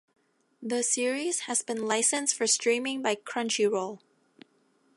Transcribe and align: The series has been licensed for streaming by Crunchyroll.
The 0.63 0.81
series 0.81 1.41
has 1.41 1.61
been 1.61 1.85
licensed 1.85 2.33
for 2.33 2.47
streaming 2.47 3.03
by 3.03 3.13
Crunchyroll. 3.13 3.99